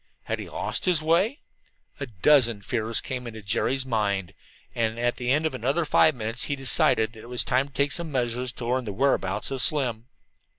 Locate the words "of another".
5.45-5.85